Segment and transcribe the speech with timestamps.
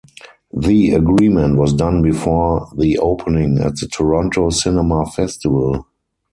[0.55, 5.85] The agreement was done before the opening at the Toronto Cinema Festival.